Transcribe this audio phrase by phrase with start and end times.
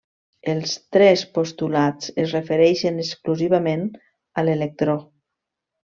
[0.53, 3.87] Els tres postulats es refereixen exclusivament
[4.43, 4.99] a l'electró.